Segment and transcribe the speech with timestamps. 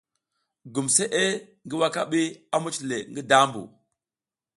[0.73, 1.23] Gumsʼe
[1.65, 2.21] ngi wakabi
[2.55, 3.61] a muc le ngi dambu.